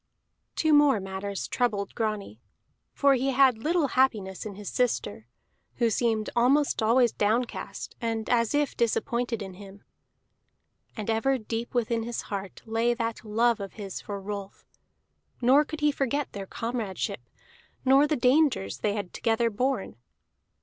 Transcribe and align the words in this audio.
Two 0.55 0.73
more 0.73 0.99
matters 0.99 1.47
troubled 1.47 1.93
Grani. 1.93 2.41
For 2.91 3.13
he 3.13 3.33
had 3.33 3.59
little 3.59 3.89
happiness 3.89 4.47
in 4.47 4.55
his 4.55 4.67
sister, 4.67 5.27
who 5.75 5.91
seemed 5.91 6.27
almost 6.35 6.81
always 6.81 7.11
downcast, 7.11 7.93
and 8.01 8.27
as 8.27 8.55
if 8.55 8.75
disappointed 8.75 9.43
in 9.43 9.53
him. 9.53 9.83
And 10.97 11.07
ever 11.07 11.37
deep 11.37 11.75
within 11.75 12.01
his 12.01 12.23
heart 12.33 12.63
lay 12.65 12.95
that 12.95 13.23
love 13.23 13.59
of 13.59 13.73
his 13.73 14.01
for 14.01 14.19
Rolf, 14.19 14.65
nor 15.39 15.63
could 15.63 15.81
he 15.81 15.91
forget 15.91 16.31
their 16.33 16.47
comradeship, 16.47 17.21
nor 17.85 18.07
the 18.07 18.15
dangers 18.15 18.79
they 18.79 18.93
had 18.95 19.13
together 19.13 19.51
borne. 19.51 19.97